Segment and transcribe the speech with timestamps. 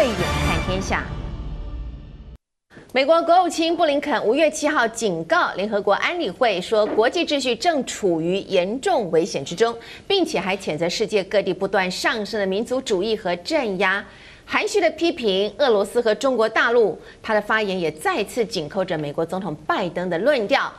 [0.00, 1.04] 慧眼看天下。
[2.94, 9.76] 美国国务卿布林肯五月七号警告联合国安理会说，国际秩序正处于严重危险之中，
[10.08, 14.02] 并且还谴责世界各地不断上升的民族主义和镇压，
[14.46, 16.98] 含蓄的批评俄罗斯和中国大陆。
[17.22, 20.72] 他的发言也再次紧扣着美国总统拜登的论调：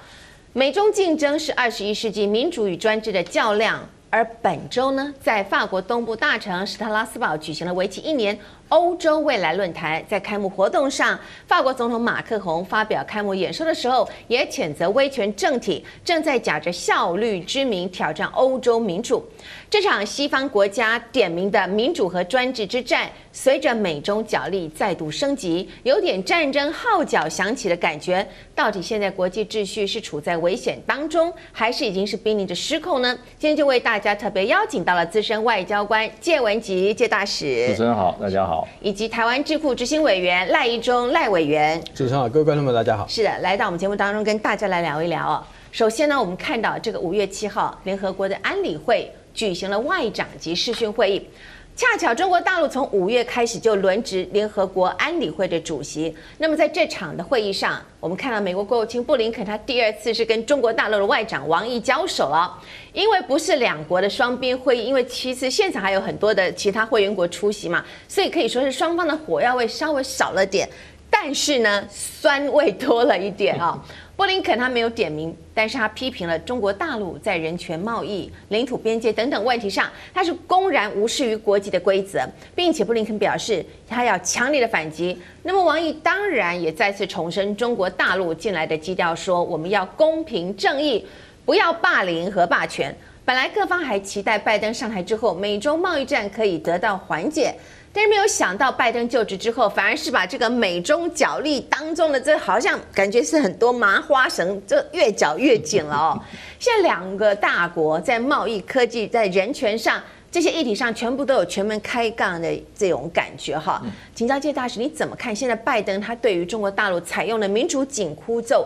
[0.51, 3.87] 美中竞争是二十一世纪民主与专制的较量。
[4.09, 8.37] 而本周呢，在法国东部大城史特拉斯堡举行了为期一年。
[8.71, 19.25] 欧洲未来论坛在开幕活动上，法国总统马克宏发表开幕演说的时候，也谴责威权政体正在假着效率之名挑战欧洲民主。
[19.69, 28.25] 这场西方国家点名的民主和专制之战，随着美中角力再度升级，有点战争号角响起的感觉。
[28.55, 33.13] 到底现在国际秩序是处在危险当中，还是已经是濒临着失控呢？
[33.37, 37.67] 今天就为大家特别邀请到了资深外交官介文吉介大使。
[37.71, 38.60] 主持人好，大家好。
[38.81, 43.07] 以及台湾智库执行委员赖一中赖委员，主持人好，各位观众们大家好。
[43.07, 45.43] 是的，来到我们节目当中跟大家来聊一聊哦。
[45.71, 51.29] 首先呢，我们看到这个五月七号，联合国的安理会举行了外长级视讯会议。
[51.73, 56.15] 恰巧中国大陆从五月开始就轮值联合国安理会的主席。
[56.37, 62.55] 那么在这场的会议上，我们看到美国国务卿布林肯他第二次是跟中国大陆的外长王毅交手了。
[62.93, 70.69] 因为不是两国的双边会议，因为其实现场还有很多的其他会员国出席嘛，所以可以说是双方的火药味稍微少了点，
[71.09, 73.81] 但是呢，酸味多了一点啊、
[74.15, 82.19] 布林肯他没有点名，但是他批评了中国大陆在人权、贸易、领土边界等等问题上，他是公然无视于国际的规则，
[82.53, 85.19] 并且布林肯表示他要强烈的反击。
[85.41, 91.03] 那么王毅当然也再次重申中国大陆近来的基调，说我们要公平正义，
[91.43, 92.95] 不要霸凌和霸权。
[93.25, 97.55] 本来各方还期待拜登上台之后，美中贸易战可以得到缓解。
[97.93, 106.19] 但是没有想到，拜登就职之后，反而是把这个美中角力当中的这好像感觉是很多麻花绳，这越绞越紧了哦。
[106.57, 110.01] 现在两个大国在贸易、科技、在人权上
[110.31, 113.81] 这些议题上，全部都有全面开杠的这种感觉哈。
[114.15, 118.65] 请教界大使，你怎么看现在拜登他对于中国大陆采用的民主紧箍咒，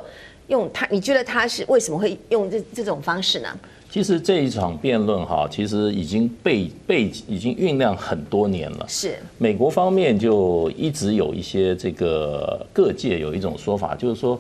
[0.50, 3.50] 用他你觉得他是为什么会用这这种方式呢？
[3.96, 8.86] 其实这一场辩论哈，其实已经被被已经酝酿很多年了。
[8.90, 14.38] 是美国方面就一直有一些这个各界有一种说法，就是说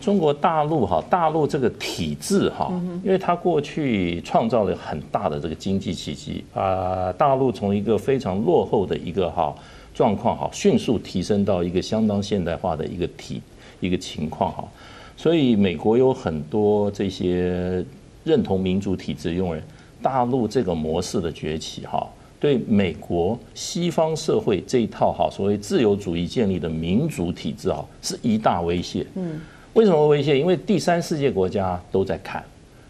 [0.00, 2.72] 中国大陆哈，大陆这个体制哈，
[3.04, 9.54] 因为它过去创造了很大的这个经济奇迹，啊大陆从一个非常落后的一个哈
[9.92, 13.42] 状况哈，迅速提升到一个相当现代化的一个体
[13.80, 14.66] 一个情况哈，
[15.14, 17.84] 所以美国有很多这些。
[18.24, 19.62] 认同民主体制，用人
[20.02, 22.06] 大陆这个模式的崛起，哈，
[22.40, 29.06] 对美国西方社会这一套哈所谓自由主义建立的民主体制啊，是一大威胁。
[29.14, 29.40] 嗯，
[29.74, 30.38] 为什么威胁？
[30.38, 32.42] 因为第三世界国家都在看，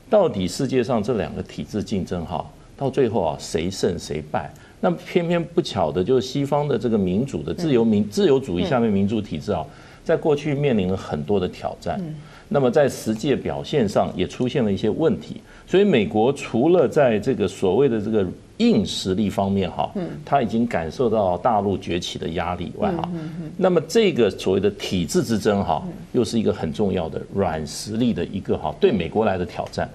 [0.08, 2.44] 到底世界上这两个体制竞争哈，
[2.76, 4.52] 到最后啊谁胜谁败？
[4.80, 9.64] 那偏偏不巧的就是西方的这个民主的自由民自由主义下面民主体制啊，
[10.04, 11.98] 在过去面临了很多的挑战。
[12.48, 18.26] 那么在实际表现上也出现了一些问题，所以美国除了在这个所谓的这个
[18.58, 19.92] 硬实力方面哈，
[20.24, 23.08] 他已经感受到大陆崛起的压力以外哈，
[23.56, 25.82] 那么这个所谓的体制之争哈，
[26.12, 29.90] 又是一个很重要的软实力的一个哈对美国来的挑战。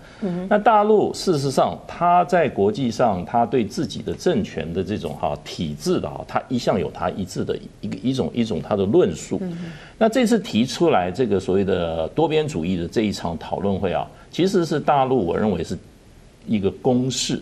[0.50, 9.42] 那大陆事实上他在国际上他对自己的政权的这种哈体制的哈，他一向有他一致的一个一种一种他的论述。
[9.98, 15.78] 那这次提出来这个所谓的多边主义的这一场讨论会啊，其实是大陆我认为是
[16.46, 17.42] 一个公式。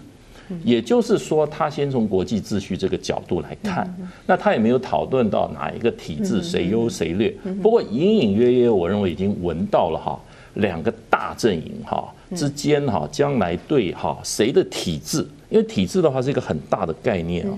[0.64, 3.94] 也就是说，他先从国际秩序这个角度来看，
[4.26, 7.34] 那他也没有讨论到哪一个体制谁优谁劣。
[7.62, 10.20] 不过隐隐约约，我认为已经闻到了哈，
[10.56, 17.54] 两个大阵营哈之间哈，将来对哈谁的体制，因为体制的话是一个很大的概念啊，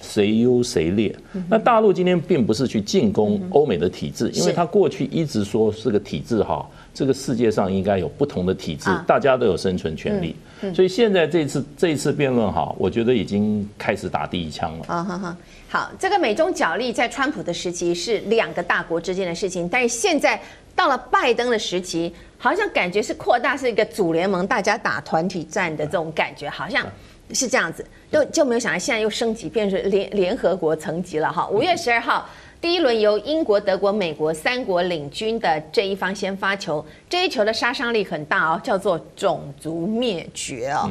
[0.00, 1.14] 谁优谁劣。
[1.48, 6.64] 那大陆今天并不是去进攻欧美的体制，因为他过去一直说是个体制哈。
[6.94, 10.34] 这个世界上应该有不同的体制，大家都有生存权利，
[10.74, 14.84] 所以现在这次这一次辩论哈，我觉得已经开始打第一枪了。
[14.88, 15.36] 啊哈哈，
[15.68, 20.40] 好，这个美中角力在川普的时期是两个大国之间的事情，但是现在
[20.74, 26.84] 到了拜登的时期，好像感觉是扩大，是一个主联盟，大家打团体战的这种感觉，好像
[27.32, 31.48] 是这样子，就就没有想到现在又升级变成联联合国层级了哈。
[31.48, 32.28] 五月十二号。
[32.60, 40.90] 第一轮由英国、德国、美国三国领军的这一方先发球，这一球的杀伤力很大哦，叫做种族灭绝哦。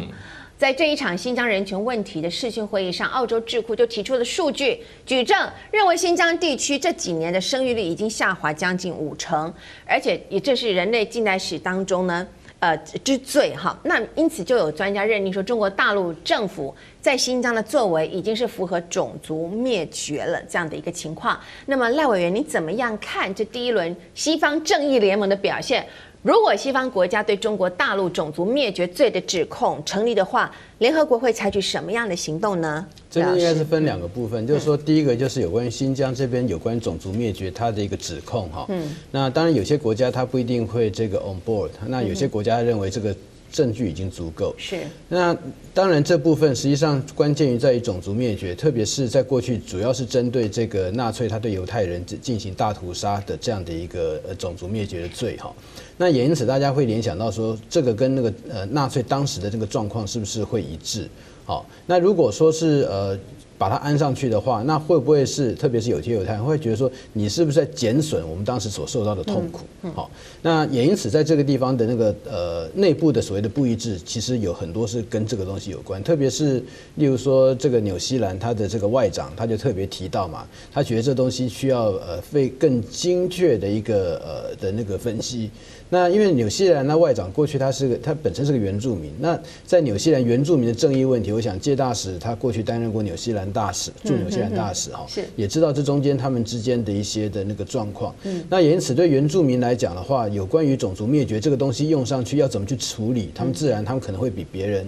[0.58, 5.38] 在这一场新疆人权问题的视讯会议上，澳洲智库就提出了数据举证，
[5.70, 9.54] 认为新疆地区这几年的生育率已经下滑将近五成，
[9.86, 12.26] 而且也这是人类近代史当中呢。
[12.60, 21.40] 呃，之最哈，那因此就有专家认定说，中国大陆政府在新疆的作为已经是符合种族灭绝了这样的一个情况。
[21.68, 25.86] 那么赖委员，你怎么样看这第一轮西方正义联盟的表现？
[26.24, 32.86] 如果西方国家对中国大陆种族灭绝罪的指控成立的话，联合国会采取什么样的行动呢？
[33.10, 38.66] 这边应该是分两个部分，就是说，第一个就是有关于新疆这边有关于种族灭绝它的一个指控哈。
[38.70, 38.96] 嗯。
[39.12, 43.16] 那当然有些国家它不一定会这个 on board，那有些国家认为这个。
[43.50, 44.54] 证据已经足够。
[44.58, 44.76] 是。
[45.08, 45.36] 那
[45.74, 55.56] 当然，这部分实际上关键于在于种族灭绝，特别是在过去主要是针对这个纳粹，他对犹太人进行大屠杀的这样的一个呃种族灭绝的罪哈。
[55.98, 61.10] 那也因此，大家会联想到说，这个跟那个呃纳粹当时的这个状况是不是会一致？
[61.46, 63.18] 好，那如果说是呃。
[63.58, 69.62] 把它安上去的话，那会不会是，特别是有些犹太人会觉得说，你是不是在减损我们当时所受到的痛苦？
[69.94, 70.10] 好，
[70.42, 76.04] 那也因此在这个地方的那个呃内部的所谓的不一致，其实有很多是跟这个东西有关。
[76.04, 76.64] 特别是
[76.96, 85.50] 例如说这个纽西兰他的这个外长，他就特别提到嘛，他觉得这东西需要呃费更精确的一个呃的那个分析。
[85.90, 98.14] 那因为纽西兰那外长过去他是个他本身是个原住民，那在纽西兰原住民的正义问题，我想介大使他过去担任过纽西兰大使，驻纽西兰大使哈，是也知道这中间他们之间的一些的那个状况。
[98.24, 104.88] 嗯，那也因此对原住民来讲的话，有关于种族灭绝这个东西用上去要怎么去处理，他们自然他们可能会比别人，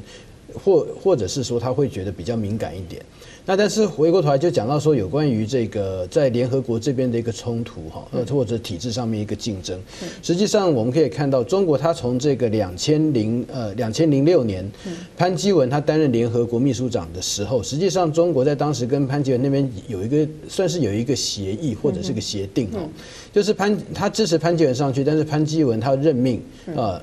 [0.54, 3.02] 或或者是说他会觉得比较敏感一点。
[3.50, 9.76] 那但是回过头来就讲到说，有关于这个在联合国这边的一个冲突哈，呃或者体制上面一个竞争。
[10.22, 14.72] 实际上我们可以看到，中国它从这个两千零呃两千零六年，
[15.18, 22.88] 潘基文他担任联合国秘书长的时候，实际上中国在当时跟潘基文那边有一个算是有一个协议或者是个协定哦，
[23.34, 26.40] 就是潘他支持潘基文上去，但是潘基文他任命
[26.76, 27.02] 呃。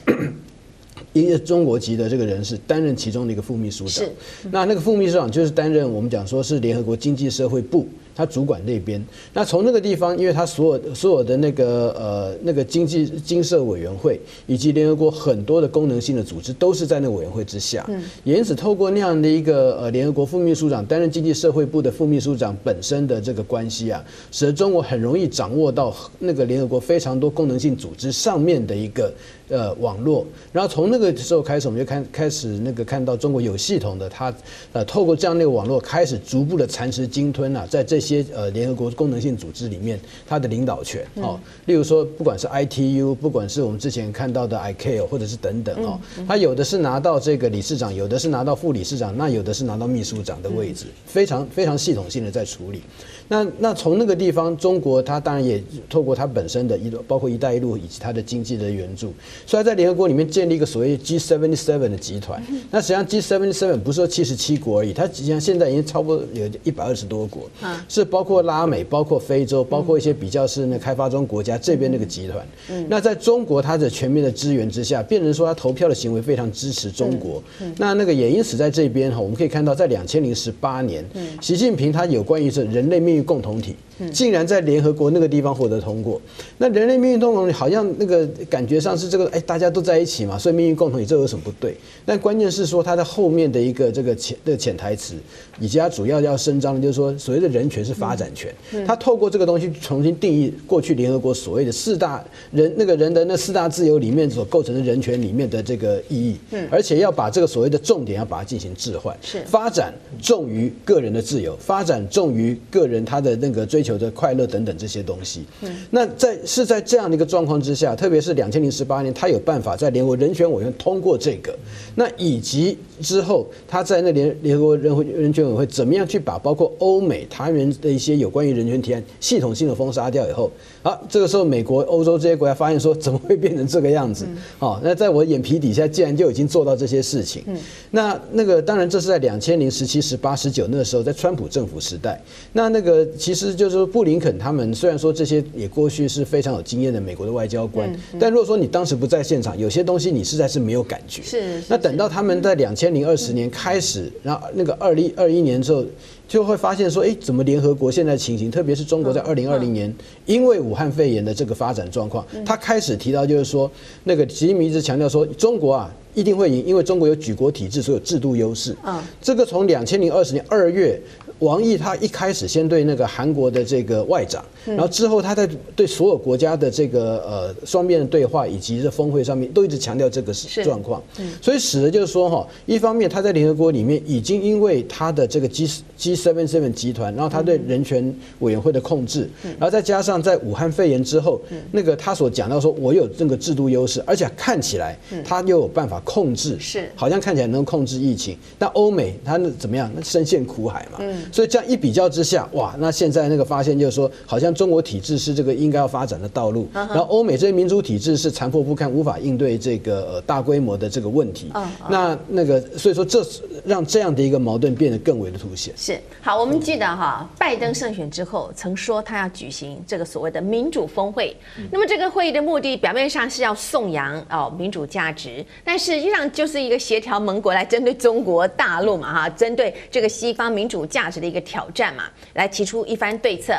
[1.23, 4.13] 一个中国籍的这个人士担任其中的一个副秘书长，是，
[4.51, 7.87] 那那个副秘书长就是担任我们讲说是联合国经济社会部。
[8.17, 9.05] 他主管那边，
[9.35, 24.03] 那从那个地方，因为他所有所有的那个呃那个经济经社委员会以及联合国很多的功能性的组织都是在那个委员会之下，嗯，也因此透过那样的一个呃联合国副秘书长担任经济社会部的副秘书长本身的这个关系啊，
[24.33, 29.13] 使得中国很容易掌握到那个联合国非常多功能性组织上面的一个
[29.51, 34.35] 呃网络，然后从那个时候开始，我们就看开始那个看到中国有系统的它
[34.73, 38.07] 呃透过这样那个网络开始逐步的蚕食鲸吞啊，在这些。
[38.07, 39.99] 些呃联合国功能性组织里面，
[40.29, 45.99] 它的领导权哦，例如说不管是 ITU，不管是我们之前看到的 ICAO，或者是等等哦，
[46.29, 52.81] 它有的是拿到这个理事长，有的是拿到副理事长，那有的是拿到秘书长的位置，非常非常系统性的在处理。
[53.29, 59.13] 那那从那个地方，中国它当然也透过它本身的一包括“一带一路”以及它的经济的援助，
[59.45, 62.41] 所以在联合国里面建立一个所谓 G77 的集团。
[62.71, 67.51] 那实际上 G77 不是说七十七国而已，它实际上现在已经超过有一百二十多国，
[67.89, 72.47] 是包括拉美、包括非洲、包括一些比较是那开发中国家这边那个集团。
[72.89, 77.43] 那在中国它的全面的支援之下，变成说它投票的行为非常支持中国。
[77.77, 81.05] 那那个也因此在这边哈，我们可以看到在两千零十八年，
[81.41, 83.16] 习近平他有关于这人类命。
[83.23, 83.77] 共同体。
[84.13, 86.21] 竟然在联合国那个地方获得通过，
[86.59, 91.75] 那人类命运共同体好像那个感觉上是这个哎，大家都在一起嘛，所以命运共同体这有什么不对？
[92.05, 95.15] 但关键是说它的后面的一个这个潜的潜台词，
[95.59, 98.55] 以及它主要要伸张的就是说所谓的人权是发展权，
[98.87, 102.23] 它透过这个东西重新定义过去联合国所谓的四大
[102.53, 112.97] 人那个人的那四大自由里面所构成的人权里面的这个意义，嗯而且要把这个所谓的重点要把它进行置换，是发展重于个人的自由，发展重于个人。
[113.07, 121.57] 他的那个追求的快乐等等这些东西，嗯那在是在这样的一个状况之下，特别是两千零十八年，他有办法在联合国人权委员通过这个，
[121.95, 130.51] 那以及之后他在那联联合国人人权委员会怎么样去把包括欧美他人的一些有关于人权提案系统性的封杀掉以后，
[130.83, 134.27] 好，这个时候美国、欧洲这些国家发现说，怎么会变成这个样子？
[134.59, 137.45] 哦，那在我眼皮底下，竟然就已经做到这些事情。
[137.91, 142.21] 那那个当然这是在两千零十七、十八、十九那个时候，在川普政府时代，
[142.53, 143.07] 那那个。
[143.17, 151.23] 其实就是说，布林肯他们虽然说这些也过去是非常有经验的美国的外交官，但如果说你当时不在现场，有些东西你实在是没有感觉。
[151.23, 151.63] 是。
[151.69, 155.85] 那等到他们在两千零二十年开始，然后那个二零二一年之后，
[156.27, 163.71] 就会发现说，哎，怎么联合国现在情形，特别是中国在二零二零年，因为武汉肺炎的这个发展状况，他开始提到就是说，
[164.05, 165.93] 那个习近平一直强调说，中国啊。
[166.17, 168.75] 一定会赢，因为中国有举国体制，所以有制度优势。
[168.87, 170.99] 嗯，这个从两千零二十年二月。
[171.41, 180.33] 王毅他一开始先对那个韩国的这个外长，然后之后他在对所有国家的这个呃双边的对话以及这峰会上面都一直强调这个
[180.65, 181.03] 状况，
[181.43, 185.67] 所以使得就是说哈，一方面他在联合国里面已经因为他的这个 G
[185.97, 191.41] G seven seven 集团，然后他对人权委员会的控制，然后再加上在武汉肺炎之后，
[191.71, 196.91] 那个他所讲到说我有这个制度优势，而且看起来他又有办法控制，是。
[196.95, 199.91] 好像看起来能控制疫情，但欧美他那怎么样？
[199.95, 200.99] 那深陷苦海嘛。
[201.33, 211.51] 所以这样一比较之下，哇，那现在那个发现就是说，好像中国体制是这个应该要发展的道路，然后欧美这些民主体制是残破不堪，无法应对这个呃大规模的这个问题。
[211.89, 213.25] 那那个，所以说这
[213.65, 215.73] 让这样的一个矛盾变得更为的凸显。
[215.77, 215.99] 是。
[216.23, 221.37] 好，我们记得哈，拜登胜选之后曾说他要举行这个所谓的民主峰会，
[221.71, 232.05] 那么这个会议的目的表面上是要颂扬哦民主价值，但实际上就是一个协调盟国来针对中国大陆嘛哈，针对这个西方民主价值的一个挑战嘛，
[232.35, 233.55] 来提出一番对策。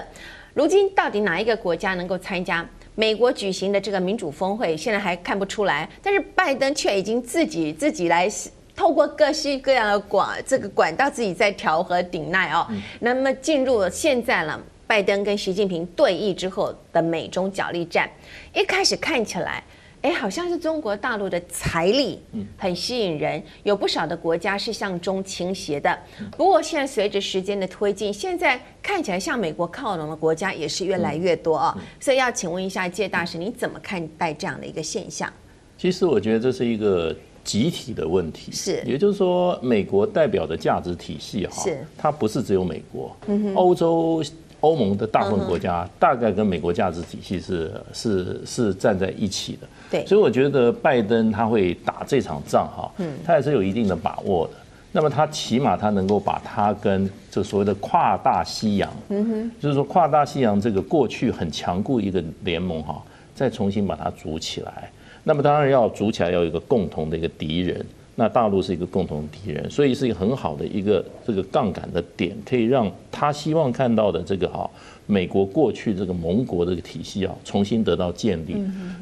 [0.53, 5.87] 如今到底哪一个国家能够参加美国举行的这个民主峰会，现在还看不出来。
[6.01, 8.27] 但是拜登却已经自己自己来
[8.75, 12.67] 透过各式各样的管这个管道，自己在调和顶耐哦。
[12.99, 18.09] 那么进入了现在了，拜登跟习近平对弈之后的美中角力战，
[18.53, 19.63] 一开始看起来。
[20.03, 22.19] 哎，好像是中国大陆的财力
[22.55, 25.97] 很吸引人，有不少的国家是向中倾斜的。
[26.37, 31.75] 不过现在随着时间的推进，现在看起来向美国靠拢的国家也是越来越多啊。
[31.99, 35.31] 所以要请问一下介大使，你怎么看待这样的一个现象？
[35.77, 37.13] 其实我觉得这是一个
[37.43, 43.15] 集体的问题，是，也就是说，美国代表的价值体系哈，是它不是只有美国，
[43.55, 44.23] 欧洲。
[44.61, 54.53] 欧盟的大部分国家大概跟美国价值体系是是是站在一起的，对，所以我觉得拜登他会打这场仗哈，嗯，他也是有一定的把握的。
[54.91, 63.03] 那么他起码他能够把他跟这所谓的跨大西洋，嗯哼，就是说跨大西洋这个过去很强固一个联盟哈，
[63.35, 64.89] 再重新把它组起来。
[65.23, 67.85] 那么当然要组起来要有一个共同的一个敌人。
[68.19, 74.67] 那大陆是一个共同敌人，所以是一个很好的一个这个杠杆的点，可以让他希望看到的这个哈，
[75.05, 78.55] 美国过去这个盟国的这个体系啊，重新得到建立。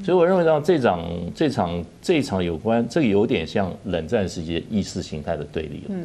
[0.03, 5.95] 所以我认为让这场这场这场有关这个有点像冷战时期意识形态的对立了，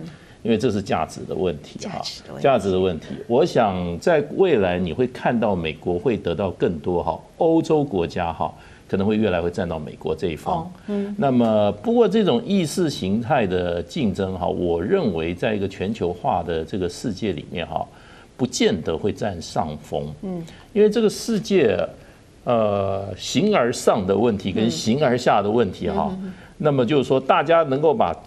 [0.45, 2.01] 因为这是价值的问题哈，
[2.39, 3.07] 价值的问题。
[3.27, 8.55] 我想在未来你会看到美国会得到更多哈，欧洲国家哈。
[8.91, 17.87] 可能会越来会站到美国这一方，嗯，那么不过这种意识形态的竞争哈，我认为在一个全球化的这个世界里面哈，
[18.37, 21.79] 不见得会占上风，嗯，因为这个世界，
[22.43, 26.13] 呃，形而上的问题跟形而下的问题哈，
[26.59, 28.19] 那么就是说大家能够把一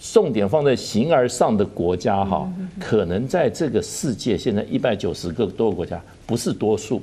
[0.00, 6.00] 重点放在形而上的国家哈，可能在这个世界现在一百九十个多个国家。
[6.26, 7.02] 不是多数，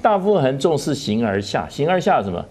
[0.00, 2.42] 大部分很重视形而下，形而下什么？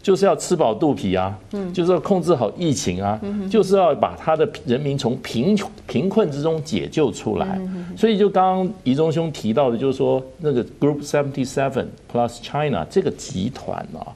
[0.00, 7.60] 就是要吃饱肚皮啊，嗯，就是要控制好疫情啊，就是要把他的人民从贫贫困之中解救出来。
[7.96, 14.14] 所以就刚刚怡忠兄提到的，就是说那个 Group Seventy Seven Plus China 这个集团啊。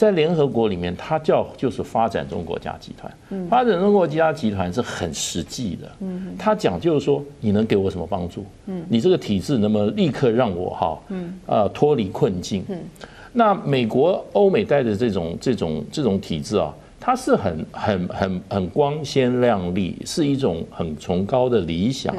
[0.00, 3.12] 在联合国里面，它叫就是发展中国家集团。
[3.50, 5.92] 发展中国家集团是很实际的，
[6.38, 8.46] 它讲就是说，你能给我什么帮助？
[8.88, 10.98] 你这个体制能不能立刻让我哈，
[11.44, 12.64] 呃，脱离困境？
[13.34, 22.16] 那美国、欧美带的这种这种这种体制啊，它是很很很很光鲜亮丽，是一种很崇高的理想。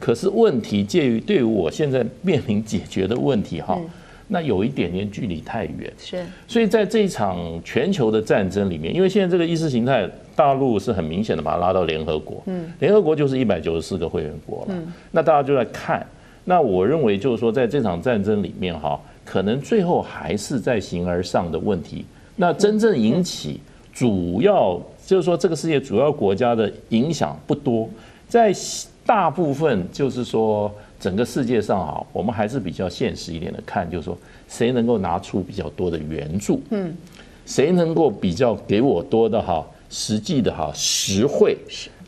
[0.00, 3.78] 可是问题介于，对于我现在面临解决的问题哈。
[4.30, 10.06] 那有一点点距离太远，是，所以在这一场全球的战争里面，因为现在这个意识形态，
[10.36, 16.06] 大陆是很明显的把它拉到联合国，嗯，联合国就是一百九十四个会员国了，嗯，那大家就在看，
[16.44, 22.04] 那我认为就是说，在这场战争里面哈，可能最后还是在形而上的问题，
[22.36, 23.58] 那真正引起
[23.94, 27.88] 主要就是说这个世界主要国家的影响不多，
[28.28, 28.52] 在
[29.06, 30.70] 大部分就是说。
[31.00, 36.92] 整个世界上啊，我们还是比较现实一点的看，就是说谁能够拿出比较多的援助，嗯，
[37.46, 41.56] 谁能够比较给我多的哈实际的哈实惠，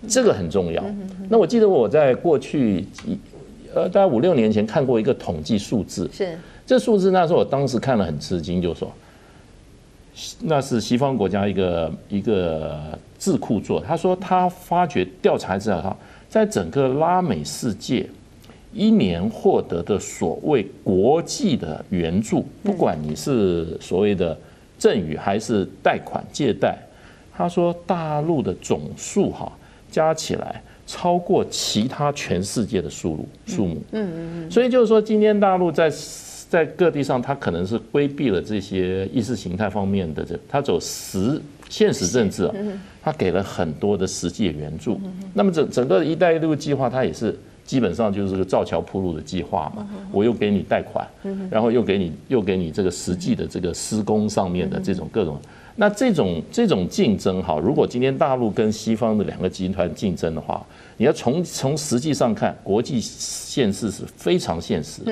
[0.08, 0.84] 这个很重要。
[1.28, 2.84] 那我记得我在过去
[3.72, 8.92] 呃大概五六年前看过一个统计数字，是这数字那时候我当时看了很吃惊，就是说
[10.40, 12.76] 那是西方国家一个一个
[13.20, 15.96] 智库做，他说他发觉调查之后哈，
[16.28, 18.04] 在整个拉美世界。
[18.72, 24.38] 一年获得的所谓国际的援助，不管你是所谓的
[24.78, 26.78] 赠与还是贷款借贷，
[27.32, 29.50] 他说大陆的总数哈
[29.90, 33.82] 加起来超过其他全世界的数目数目。
[33.90, 34.50] 嗯嗯嗯。
[34.50, 35.92] 所以就是说，今天大陆在
[36.48, 42.54] 在各地上，他可能是规避了这些意识形态方面的这，他走实现实政治啊，
[43.02, 45.00] 他给了很多的实际的援助。
[45.34, 47.36] 那么整整个“一带一路”计划，它也是。
[47.70, 51.06] 基本上就是个造桥铺路的计划嘛，我又给你贷款，
[51.48, 55.38] 然后又给你又给你这个实际的这个施工上面的这种各种，
[55.76, 65.02] 那这种这种竞争哈，如果今天大陆跟西方的两个集团竞争的话，你要从从实际上看，国际现实是非常现实，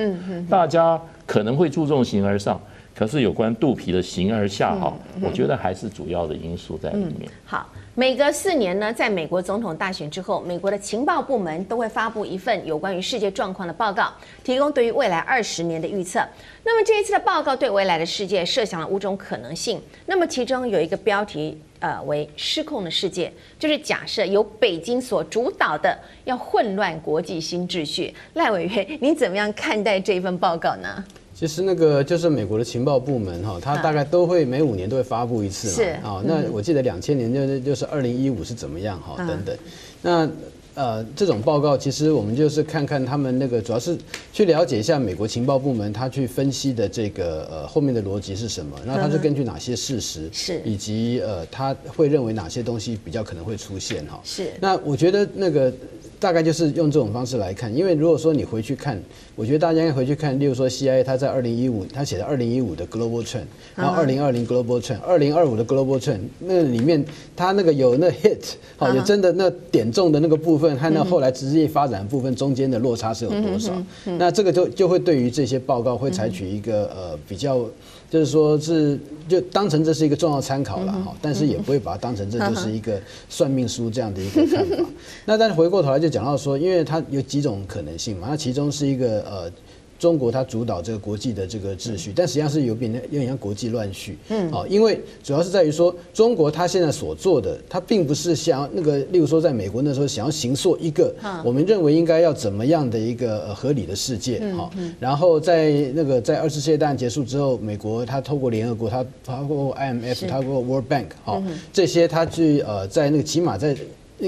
[0.49, 2.59] 大家可能会注重形而上。
[2.99, 7.31] 可是有关肚皮的形而下哈，我觉得还是主要的因素在里面。
[7.45, 7.65] 好，
[7.95, 14.11] 每隔四年呢，在美国总统大选之后，美国的情报部门都会发布一份有关于世界状况的报告，
[14.43, 16.19] 提供对于未来二十年的预测。
[16.65, 19.81] 那么这一次的报告对未来的世界设想了五种可能性。
[20.05, 28.13] 那么其中有一个标题呃为“失控的世界”，就是假设由北京所主导的要混乱国际新秩序。
[28.33, 31.01] 赖委员， 您怎么样看待这份报告呢？
[31.39, 35.73] 其实那个就是美国的情报部门哈，它大概都会每五年都会发布一次嘛。
[35.73, 39.57] 是啊，那我记得两千年就是就是二零一五是怎么样哈等等。
[40.01, 40.29] 那
[40.73, 43.97] 呃这种报告其实我们就是看看他们那个主要是
[44.33, 54.19] 去了解一下美国情报部门他去分析的这个呃后面的逻辑是什么，那他是根据哪些事实是以及呃他会认为哪些东西比较可能会出现哈。
[54.25, 54.51] 是。
[54.59, 55.71] 那我觉得那个。
[56.19, 59.01] 大概就是用这种方式来看，因为如果说你回去看，
[59.35, 63.45] 我觉得大家应该回去看，例如说 CIA 它在二零一五它写的二零一五的 Global Trend，
[63.75, 67.03] 然后二零二零 Global Trend，二零二五的 Global Trend，那里面
[67.35, 73.71] 它那个有那 hit，好，有真的那点中的那个部分和那后来职业发展的部分中间的落差是有多少？
[74.17, 77.65] 那这个就就会对于这些报告会采取一个呃比较。
[78.09, 82.99] 就是说，是就当成这是一个重要参考了哈，但是也不会把它当成这就是一个
[83.29, 84.75] 算命书这样的一个看法。
[85.25, 89.51] 那但是回过头来就讲到说，因为它有几种可能性嘛，那其中是一个呃。
[89.99, 94.17] 中国它主导这个国际的这个秩序，但实际上是有点有点像国际乱序。
[94.29, 104.41] 嗯，好，因为主要是在于说，中国它现在所做的，它并不是像那个，例如说在美国那时候想要行塑一个我们认为应该要怎么样的一个合理的世界。
[104.55, 113.75] 好，然后在那个在二次世界大战结束之后，美国它透过联合国，它透过 IMF，它透过 World Bank，好，这些它去呃在那个起码在。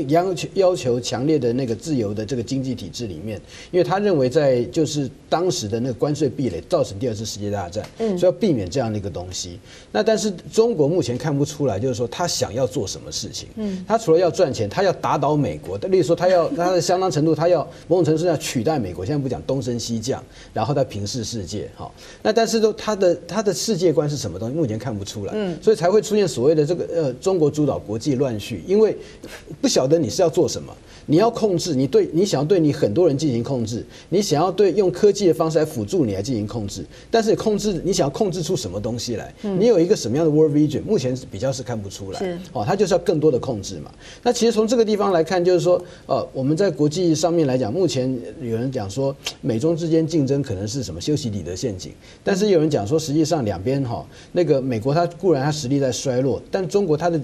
[0.07, 3.39] 要求要求强烈的那个自由的这个经济体制里面，
[3.71, 9.59] 因为他认为在就是当时的那个关税壁垒造成第二次世界大战，嗯，所以要避免这样的一个东西。
[9.91, 19.05] 那但是中国目前看不出来，就是说他想要做什么事情，嗯，他除了要赚钱，他要打倒美国，例如说他要他的相当程度，他要某种程度上要取代美国。
[19.05, 20.23] 现在不讲东升西降，
[20.53, 21.91] 然后他平视世界，哈，
[22.23, 28.95] 那但是都他的他的世界观是什么东西，目前看不出来，嗯，所以才会出现所谓的这个呃中国主导国际乱序，因为
[29.59, 29.80] 不晓。
[29.81, 30.71] 晓得你是要做什么？
[31.07, 39.33] 你要控制，你对你想要对你很多人进行控制，你想要对用科技的方式来辅助你来进行控制，但是控制你想要控制出什么东西来？
[39.41, 40.83] 你有一个什么样的 world vision？
[40.83, 42.19] 目前比较是看不出来。
[42.19, 43.91] 是哦，它就是要更多的控制嘛。
[44.21, 51.91] 那其实从这个地方来看，就是说，呃，我们在国际上面来讲，目前有人讲说美中之间竞争可能是什么修昔底德陷阱，
[52.23, 57.19] 但是有人讲说，实际上两边哈，那个美国它固然它实力在衰落，但中国它的。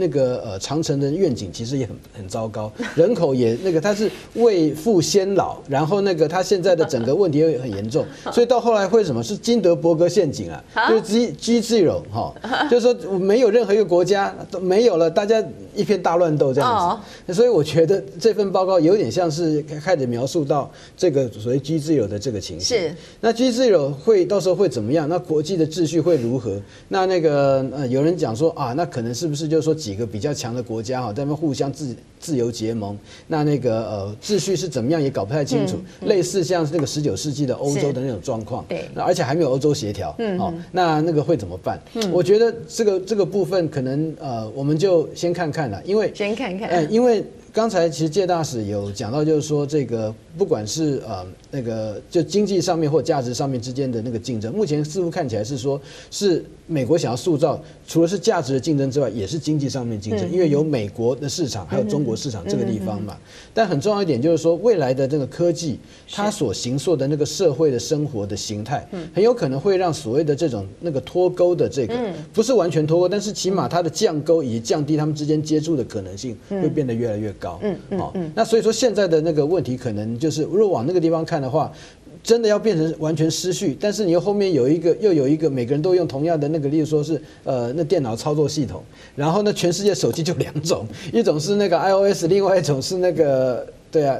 [0.00, 10.62] 那个呃，长城的愿景其实也很很糟糕，人口也那个，他是未富先老，然后那个他现在的整个问题又很严重， 所以到后来会什么是金德伯格陷阱啊？
[10.88, 12.32] 就是 G G zero 哈，
[12.70, 15.42] 就是说没有任何一个国家都没有了，大家
[15.74, 17.34] 一片大乱斗这样子。
[17.34, 22.78] 所以我觉得这份报告有点像是开始描述到这个所谓 G zero 的这个情形。
[22.78, 22.94] 是。
[23.20, 25.08] 那 G zero 会到时候会怎么样？
[25.08, 26.56] 那国际的秩序会如何？
[26.88, 29.74] 那那个呃，有人讲说啊，那可能是不是就是说。
[29.88, 32.94] 几个比较强的国家哈，在那边互相自自由结盟，
[33.26, 41.80] 那那个呃秩序是怎么样也搞不太清楚，类似像那个十九世纪的欧洲的那种状况，对，那而且还没有欧洲协调，嗯，哦，那那个会怎么办？
[41.94, 47.24] 嗯，我觉得这个这个部分可能呃，我们就先看看了，因为先看看，哎，因为
[47.58, 56.44] 刚才其实介大使有讲到，就是说这个不管是呃那个就经济上面或价值上面之间的那个竞争，目前似乎看起来是说是。
[56.70, 63.16] 美国想要塑造，除了是价值的竞争之外，也是经济上面竞争，因为有美国的市场，还有中国市场这个地方嘛。
[63.54, 65.78] 但很重要一点就是说，未来的这个科技，
[66.12, 71.94] 它所形塑的那个社会的生活的形态，很有可能会让所谓的这种那个脱钩的这个，
[72.34, 77.47] 不是完全脱钩，但是起码它的降钩以及降低他们之间接触的可能性会变得越来越高。
[77.62, 81.72] 嗯，好，那所以说现在的那个问题可能就是，如果往那个地方看的话。
[82.20, 88.82] 真的要变成完全失序，但是你又后面有一个又有一个每个人都用同样的那个，例如说是呃那电脑操作系统，
[89.14, 94.18] 然后呢全世界手机就两种，一种是那个 iOS，另外一种是那个对啊。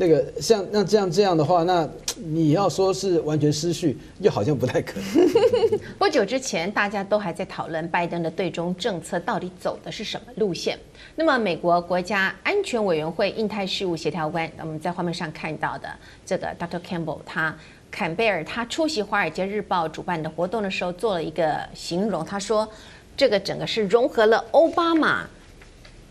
[0.00, 5.28] 那个像那这样这样的话，那你要说是完全失序，又好像不太可能。
[5.98, 10.78] 不久之前，大家都还在讨论拜登的对中政策到底走的是什么路线。
[11.16, 15.88] 那么，美国国家安全委员会印太事务协调官，我们在画面上看到的
[16.24, 16.78] 这个 Dr.
[16.80, 17.52] Campbell，他
[17.90, 22.68] 坎贝尔他出席《华尔街日报》主办的活动的时候，做了一个形容，他说
[23.16, 25.28] 这个整个是融合了奥巴马。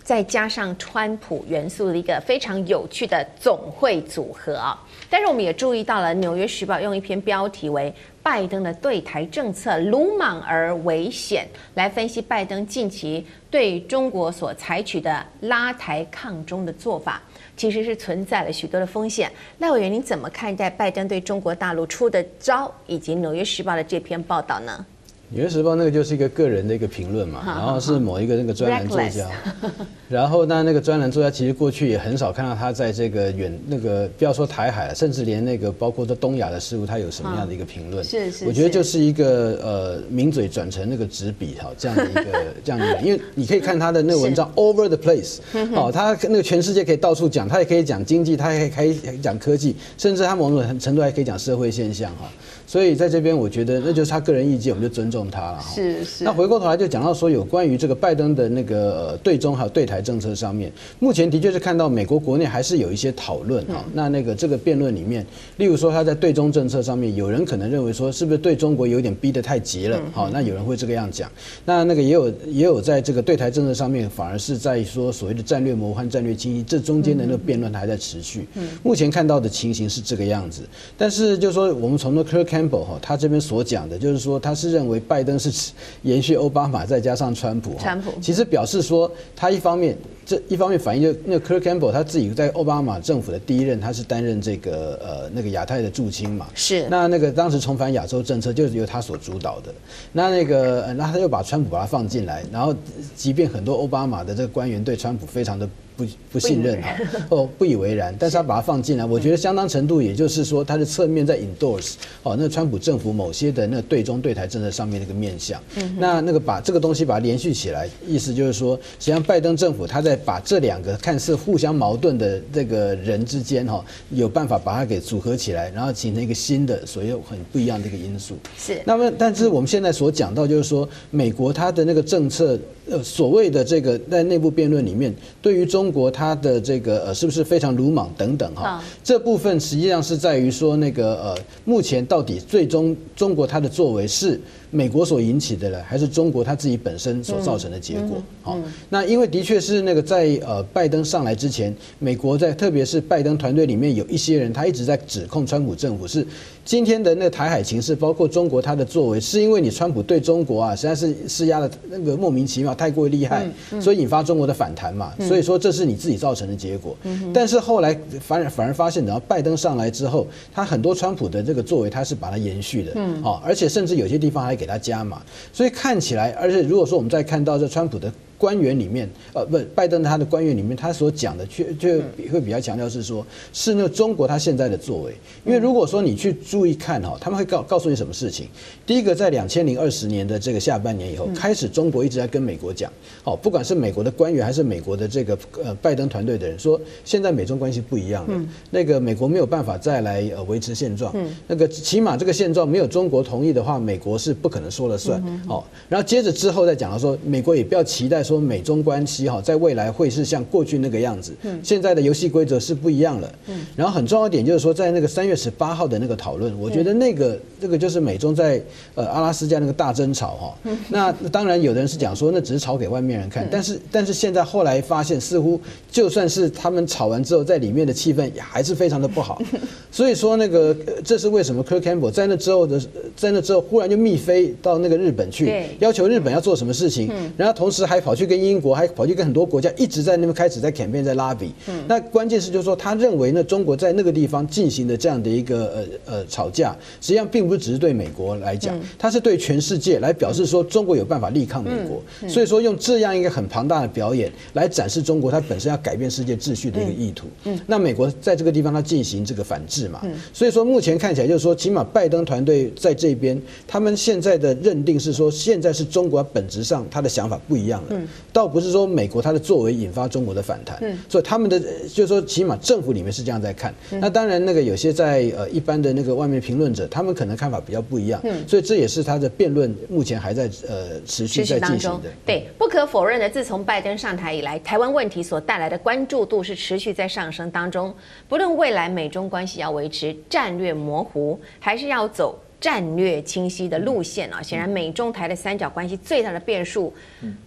[0.08, 4.82] 再加上川普元素的一个非常有趣的总汇组合啊！
[5.10, 7.94] 但是我们也注意到了，《纽约时报》用一篇标题为
[8.24, 17.22] “拜登的对台政策鲁莽而危险”来分析拜登近期对中国所采取的拉台抗中的做法，
[17.58, 19.30] 其实是存在了许多的风险。
[19.58, 24.86] 赖委员，您怎么看待拜登对中国大陆出的招，以及《纽约时报》的这篇报道呢？
[25.30, 29.30] 《纽约时报》那个就是一个个人的一个评论嘛，然后是某一个那个专栏作家，
[30.08, 38.02] 然后那那个专栏作家其实过去也很少看到他在这个远那个不要说台海，甚至连那个包括这东亚的事物，他有什么样的一个评论？
[38.06, 42.24] 是是，我觉得就是一个呃名嘴转成那个纸笔哈这样 的一个
[42.64, 45.40] 这样的，因为你可以看他的那个文章 over the place，
[45.76, 52.32] 哦，他那个全世界可以到处讲，他也可以讲经济，他也可以讲科技，甚至他某种程度还可以讲社会现象哈。
[52.68, 55.60] 所以在这边，我觉得那就是他个人意见，我们就尊重他了。
[55.74, 56.24] 是是。
[56.26, 63.86] 那回过头来就讲到说，有关于这个拜登的那个对中还有对台政策上面，目前的确是看到美国国内还是有一些讨论哈。
[63.94, 65.26] 那那个这个辩论里面，
[65.56, 69.98] 例如说他在对中政策上面，有人可能认为说，是不是对中国有点逼得太急了？
[70.12, 71.32] 好，那有人会这个样讲。
[71.64, 78.46] 那那个也有也有在这个对台政策上面，反而是在说所谓的战略模糊和战略清晰，这中间的那个辩论还在持续。
[78.84, 80.64] 目前看到的情形是这个样子。
[80.98, 88.12] 但是就是说，我们从那 Kirk Campbell 哈，他这边所讲的，就是说他是认为拜登是延续奥巴马再加上川普，川普。
[88.20, 96.88] 其实表示说他一方面这一方面反映就那个 Kirk Campbell 他自己在奥巴马政府的第一任，他是担任这个呃那个亚太的驻青嘛，是。
[96.90, 99.74] 那那个当时重返亚洲政策就是由他所主导的，
[100.12, 102.76] 那那个那他又把川普把他放进来，然后
[103.16, 105.70] 即便很多奥巴马的这个官员对川普非常的。
[105.98, 106.96] 不不信任哈，
[107.30, 115.60] 哦不以为然，但是他把它放进来，我觉得相当程度，也就是说，他的侧面在 endorse 哦，那川普政府某些的那对中对台政策上面那个面向，
[115.98, 128.36] 那那个把这个东西把它连续起来，意思就是说，实际上拜登政府他在把这两个看似互相矛盾的这个人之间哈，有办法把它给组合起来，然后形成一个新的所有很不一样的一个因素。
[128.56, 128.80] 是。
[128.86, 132.56] 那么，但是我们现在所讲到就是说，美国它的那个政策。
[132.90, 144.40] 呃，所谓的这个在内部辩论里面，对于中国它的这个呃是不是非常鲁莽等等哈，这部分实际上是在于说那个呃，目前到底最终中国它的作为是。
[144.70, 148.22] 美国所引起的呢，还是中国他自己本身所造成的结果？
[148.42, 148.58] 好，
[148.90, 156.26] 那因为的确是那个在呃拜登上来之前，美国在特别是拜登团队里面有一些人，他一直在指控川普政府是
[156.66, 163.48] 今天的那个台海情势，包括中国他的作为，是因为你川普对中国啊实在是施压的那个莫名其妙，太过厉害，
[163.80, 165.14] 所以引发中国的反弹嘛。
[165.22, 166.94] 所以说这是你自己造成的结果。
[167.34, 172.92] 但是后来反而反而发现，然后拜登上来之后，他很多川普的这个作为，他是把它延续的。
[173.24, 174.57] 好，而且甚至有些地方还。
[174.58, 175.22] 给他加码，
[175.54, 178.12] 所以看起来，而且如果说我们再看到这川普的。
[178.38, 182.00] 官员里面，呃，不，拜登他的官员里面，他所讲的却却
[182.32, 185.14] 会比较强调是说，是那中国他现在的作为。
[185.44, 188.48] 因为如果说你去注意看哈，他们会告告诉你什么事情。
[188.86, 192.92] 第一个，在两千零二十年的这个下半年以后，开始中国一直在跟美国讲，
[193.24, 201.12] 哦，不管是美国的官员还是美国的这个呃拜登团队的人说，现在美中关系不一样了，那个美国没有办法再来呃维持现状，
[201.48, 205.20] 那个起码这个现状没有中国同意的话，美国是不可能说了算。
[205.48, 208.27] 好，然后接着之后再讲到说，美国也不要期待。
[208.28, 211.34] 说美中关系哈，在未来会是像过去那个样子。
[211.44, 213.32] 嗯，现在的游戏规则是不一样了。
[213.48, 218.62] 嗯，然后很重要一点就是说，在那个三月十八号的那个讨论，我觉得那个这个就是美中在
[218.96, 220.58] 呃阿拉斯加那个大争吵哈。
[220.90, 225.58] 那当然有的人是讲说那只是吵给外面人看，但是但是现在后来发现，似乎
[225.90, 229.42] 就算是他们吵完之后，在里面的气氛也还是非常的不好。
[229.90, 232.78] 所以说那个这是为什么 Kirk Campbell 在那之后的
[233.16, 238.17] 在那之后忽然就密飞到那个日本去，要求日本要做什么事情，然后同时还跑。
[238.18, 241.54] 去跟英国，还跑去跟很多国家一直在那边开始在 campaign 在拉比。
[241.68, 252.02] 嗯，那关键是就是说，他认为呢，中国在那个地方进行的这样的一个呃呃吵架，实际上并不是只是对美国来讲，他是对全世界来表示说中国有办法力抗美国。
[252.28, 257.28] 所以说用这样一个很庞大的表演来展示中国它本身要改变世界秩序的一个意图。
[257.44, 260.00] 嗯，那美国在这个地方它进行这个反制嘛。
[260.04, 267.88] 嗯，所以说目前看起来就是说，起码拜登团队在这边，他们现在的认定是说，现在是中国本质上他的想法不一样了。
[267.92, 270.78] 嗯，倒不是说美国它的作为引发中国的反弹。
[270.82, 271.60] 嗯，所以他们的
[271.94, 273.74] 就是说，起码政府里面是这样在看。
[273.90, 278.20] 那当然，那个有些在呃一般的那个外面评论者，他们可能看法比较不一样。
[278.24, 282.10] 嗯，所以这也是他的辩论目前还在呃持续在进行的。
[282.26, 287.94] 对，不可否认的，自从拜登上台以来，台湾问题所带来的关注度是持续在上升当中。
[288.30, 296.94] 不论未来美中关系要维持战略模糊，还是要走战略清晰的路线啊，显然美中台的三角关系最大的变数，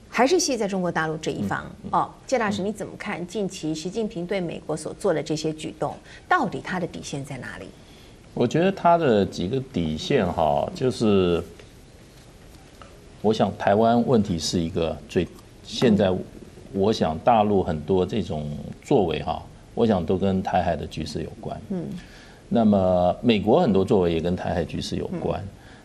[0.08, 1.64] 还是系在中国大陆这一方。
[1.90, 5.94] 哦，谢大使你怎么看近期习近平对美国所做的这些举动？
[6.28, 7.66] 到底他的底线在哪里？
[8.34, 11.42] 我觉得他的几个底线哈，就是。
[13.22, 15.28] 我想台湾问题是一个最
[15.62, 16.10] 现在，
[16.72, 18.50] 我想大陆很多这种
[18.82, 19.42] 作为哈，
[19.74, 21.60] 我想都跟台海的局势有关。
[21.68, 21.84] 嗯，
[22.50, 25.42] 那么美国很多作为也跟台海局势有关。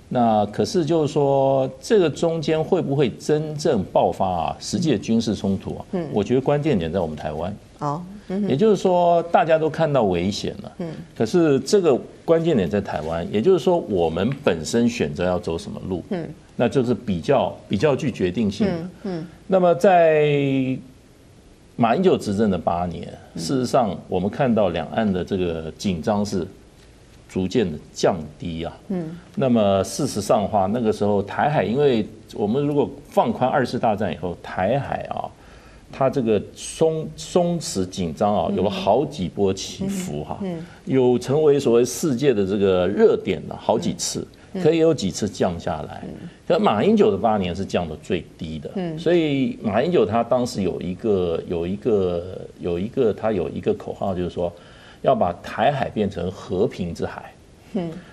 [0.10, 5.86] 那可是就是说，这个中间会不会真正爆发啊实际的军事冲突啊？
[5.94, 7.56] 嗯，我觉得关键点在我们台湾。
[7.80, 8.02] 哦，
[8.48, 10.72] 也就是说大家都看到危险了。
[10.78, 16.04] 嗯，可是这个关键点在台湾，也就是说我们本身选择要走什么路。
[16.10, 16.28] 嗯。
[16.56, 18.90] 那就是比较比较具决定性的。
[19.04, 19.26] 嗯。
[19.48, 20.78] 那么在
[21.78, 26.48] 马英九执政的八年，事实上我们看到两岸的这个紧张是
[27.28, 28.78] 逐渐的降低啊。
[28.88, 29.10] 嗯。
[29.36, 35.28] 那么事实上的话，那个时候台海，因为我们如果放宽二次大战以后，台海啊，
[35.92, 40.38] 它这个松松弛紧张啊，有了好几波起伏哈。
[40.42, 40.66] 嗯。
[40.86, 44.26] 有成为所谓世界的这个热点的好几次。
[44.62, 46.04] 可以有几次降下来，
[46.48, 54.52] 可马英九的八年是降的最低的，所以马英九他当时有一个有一个有一个他有一个口号，就是说
[55.02, 57.32] 要把台海变成和平之海。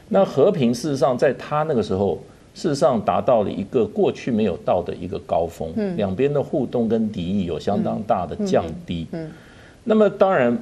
[0.09, 2.19] 那和平事实上在他那个时候，
[2.55, 9.07] 事实上达到了一个过去没有到的一个高峰，两边的互动跟敌意有相当大的降低。
[9.85, 10.59] 那么当然，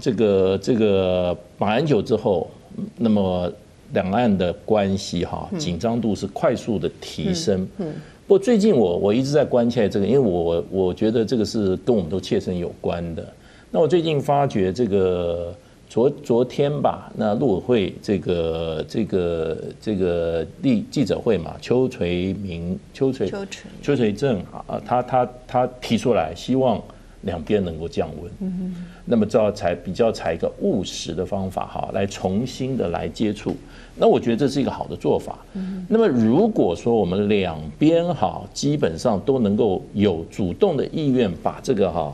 [0.00, 2.50] 这个这个马英九之后，
[2.96, 3.52] 那么。
[3.92, 7.66] 两岸的关系哈，紧张度是快速的提升。
[7.78, 7.92] 嗯，
[8.26, 13.26] 不过最近我我一直在关切这个，因为我我觉得这个是跟我们都切身有关的。
[13.70, 15.54] 那我最近发觉这个
[15.88, 26.82] 昨昨天吧，那陆委会这个这个这个记记者会嘛，邱垂明邱垂邱垂邱垂正啊，他他他提出来希望。
[27.22, 33.54] 两边能够降温，嗯，那么这才比较采一个务实的方法哈，来重新的来接触。
[33.96, 35.38] 那我觉得这是一个好的做法。
[35.52, 42.10] 嗯，那么如果说我们两边哈基本上都能够有主动的意愿，把这个哈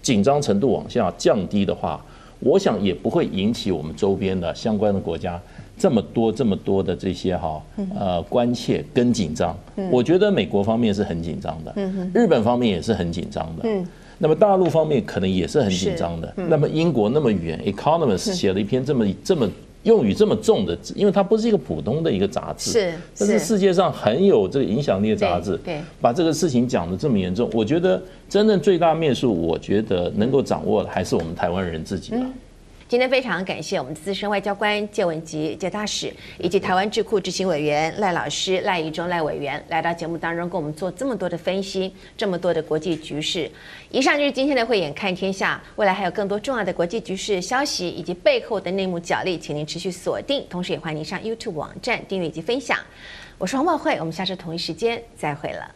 [0.00, 2.00] 紧张程度往下降低的话，
[2.38, 5.40] 我想也不会引起我们周边的相关的国家
[5.76, 7.60] 这么多这么多的这些哈
[7.96, 9.56] 呃关切跟紧张。
[9.90, 11.74] 我觉得美国方面是很紧张的，
[12.14, 13.68] 日本方面也是很紧张的。
[14.18, 16.32] 那么大陆方面可能也是很紧张的。
[16.36, 19.48] 那么英国那么远，《Economist》写了一篇这么这么
[19.82, 25.56] 用语这么重的，因为它不是一个普通的一个杂志，是，这是世界上很有这个影响力的杂志。
[25.64, 32.20] 对，把这个事情讲得这么严重，我觉得真正最大面数，我觉得能够掌握的还是我们台湾人自己了。
[32.86, 43.50] 今天非常感谢我们资深外交官介文吉介大使，以及台湾智库执行委员赖老师赖怡忠赖委员来到节目当中，跟我们做这么多的分析，这么多的国际局势。
[43.90, 52.78] 以上就是今天的慧眼看天下，未来还有更多重要的国际局势消息以及背后的内幕角力，请您持续锁定，同时也欢迎您上 YouTube 网站订阅以及分享。
[53.38, 55.74] 我是黄宝慧，我们下次同一时间再会了。